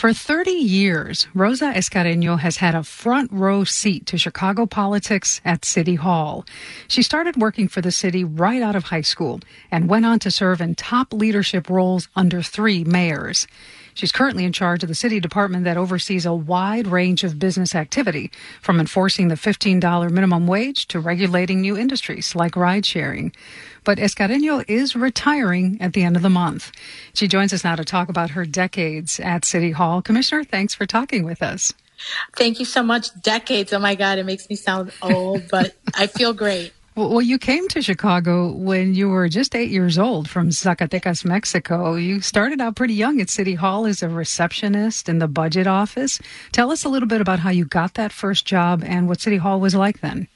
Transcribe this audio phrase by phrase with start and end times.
[0.00, 5.66] For 30 years, Rosa Escareño has had a front row seat to Chicago politics at
[5.66, 6.46] City Hall.
[6.88, 9.40] She started working for the city right out of high school
[9.70, 13.46] and went on to serve in top leadership roles under three mayors.
[14.00, 17.74] She's currently in charge of the city department that oversees a wide range of business
[17.74, 18.30] activity,
[18.62, 23.30] from enforcing the $15 minimum wage to regulating new industries like ride sharing.
[23.84, 26.72] But Escareño is retiring at the end of the month.
[27.12, 30.00] She joins us now to talk about her decades at City Hall.
[30.00, 31.74] Commissioner, thanks for talking with us.
[32.36, 33.08] Thank you so much.
[33.20, 33.74] Decades.
[33.74, 36.72] Oh my God, it makes me sound old, but I feel great.
[37.08, 41.94] Well, you came to Chicago when you were just eight years old from Zacatecas, Mexico.
[41.94, 46.20] You started out pretty young at City Hall as a receptionist in the budget office.
[46.52, 49.38] Tell us a little bit about how you got that first job and what City
[49.38, 50.28] Hall was like then.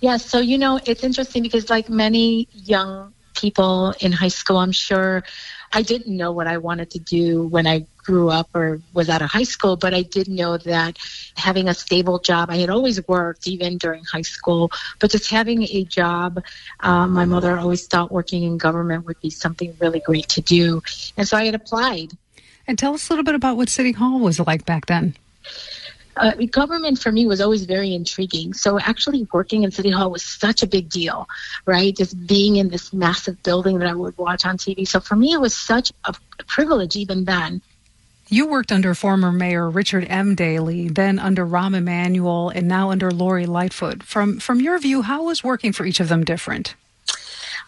[0.00, 4.72] Yeah, so you know, it's interesting because like many young people in high school, I'm
[4.72, 5.24] sure
[5.72, 9.20] I didn't know what I wanted to do when I grew up or was out
[9.20, 10.96] of high school, but I did know that
[11.36, 15.62] having a stable job, I had always worked even during high school, but just having
[15.64, 16.42] a job,
[16.80, 20.82] um, my mother always thought working in government would be something really great to do.
[21.18, 22.12] And so I had applied.
[22.66, 25.14] And tell us a little bit about what City Hall was like back then
[26.18, 28.52] uh, government for me was always very intriguing.
[28.52, 31.28] So actually working in City Hall was such a big deal,
[31.64, 31.96] right?
[31.96, 34.86] Just being in this massive building that I would watch on TV.
[34.86, 36.14] So for me, it was such a
[36.46, 37.62] privilege even then.
[38.30, 40.34] You worked under former Mayor Richard M.
[40.34, 44.02] Daley, then under Rahm Emanuel, and now under Lori Lightfoot.
[44.02, 46.74] From from your view, how was working for each of them different?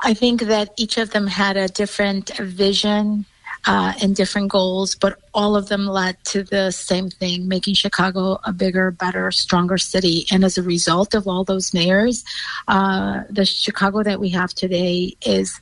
[0.03, 3.25] I think that each of them had a different vision
[3.67, 8.39] uh, and different goals, but all of them led to the same thing, making Chicago
[8.45, 10.27] a bigger, better, stronger city.
[10.31, 12.25] And as a result of all those mayors,
[12.69, 15.61] uh, the Chicago that we have today is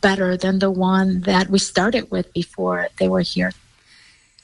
[0.00, 3.52] better than the one that we started with before they were here.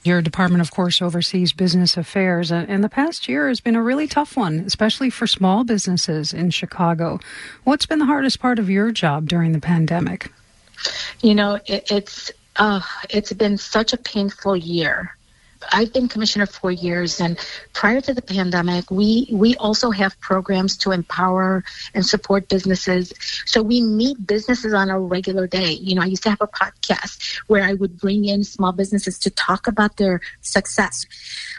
[0.07, 4.07] Your department, of course, oversees business affairs, and the past year has been a really
[4.07, 7.19] tough one, especially for small businesses in Chicago.
[7.65, 10.31] What's been the hardest part of your job during the pandemic?
[11.23, 15.17] You know, it, it's uh, it's been such a painful year.
[15.73, 17.39] I've been commissioner for years, and
[17.73, 23.13] prior to the pandemic, we we also have programs to empower and support businesses.
[23.47, 25.73] So we meet businesses on a regular day.
[25.73, 29.19] You know, I used to have a podcast where I would bring in small businesses
[29.21, 31.07] to talk about their success.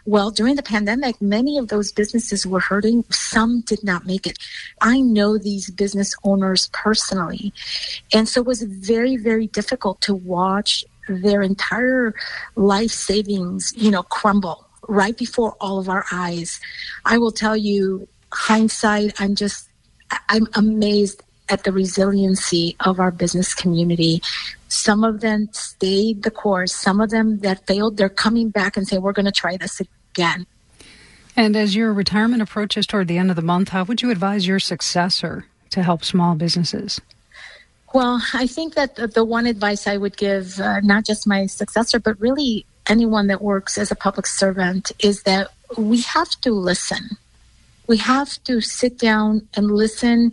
[0.05, 3.03] Well, during the pandemic, many of those businesses were hurting.
[3.11, 4.37] Some did not make it.
[4.81, 7.53] I know these business owners personally,
[8.13, 12.13] and so it was very very difficult to watch their entire
[12.55, 16.59] life savings, you know, crumble right before all of our eyes.
[17.05, 19.69] I will tell you, hindsight, I'm just,
[20.29, 24.21] I'm amazed at the resiliency of our business community.
[24.67, 26.75] Some of them stayed the course.
[26.75, 29.81] Some of them that failed, they're coming back and saying, we're going to try this
[30.13, 30.45] again.
[31.35, 34.47] And as your retirement approaches toward the end of the month, how would you advise
[34.47, 36.99] your successor to help small businesses?
[37.97, 41.99] Well, I think that the one advice I would give, uh, not just my successor,
[41.99, 45.49] but really anyone that works as a public servant, is that
[45.79, 47.17] we have to listen.
[47.87, 50.31] We have to sit down and listen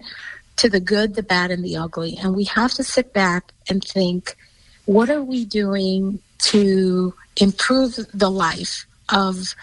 [0.56, 2.18] to the good, the bad, and the ugly.
[2.20, 4.36] And we have to sit back and think,
[4.84, 6.18] what are we doing
[6.50, 9.54] to improve the life of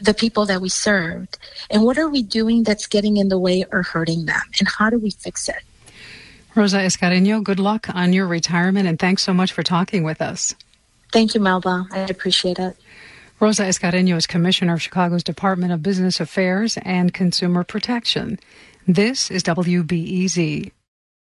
[0.00, 1.36] the people that we served?
[1.68, 4.40] And what are we doing that's getting in the way or hurting them?
[4.58, 5.62] And how do we fix it?
[6.60, 10.54] Rosa Escareño, good luck on your retirement and thanks so much for talking with us.
[11.10, 11.86] Thank you, Melba.
[11.90, 12.76] I appreciate it.
[13.40, 18.38] Rosa Escareño is Commissioner of Chicago's Department of Business Affairs and Consumer Protection.
[18.86, 20.70] This is WBEZ.